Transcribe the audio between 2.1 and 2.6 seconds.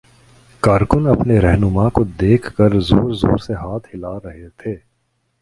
دیکھ